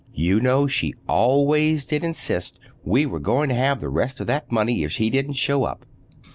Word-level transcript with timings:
You 0.15 0.39
know 0.41 0.65
she 0.65 0.95
always 1.07 1.85
did 1.85 2.03
insist 2.03 2.59
we 2.83 3.05
were 3.05 3.19
going 3.19 3.49
to 3.49 3.55
have 3.55 3.81
the 3.81 3.89
rest 3.89 4.19
of 4.19 4.25
that 4.25 4.51
money 4.51 4.81
if 4.81 4.93
he 4.93 5.11
didn't 5.11 5.33
show 5.35 5.63
up. 5.63 5.85